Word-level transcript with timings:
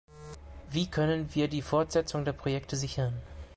Wie 0.71 0.87
können 0.87 1.35
wir 1.35 1.47
die 1.47 1.61
Fortsetzung 1.61 2.25
der 2.25 2.33
Projekte 2.33 2.75
sichern? 2.75 3.13